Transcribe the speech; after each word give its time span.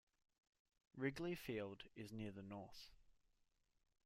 Wrigley 0.97 1.35
Field 1.35 1.83
is 1.95 2.11
near 2.11 2.31
the 2.31 2.41
north. 2.41 2.89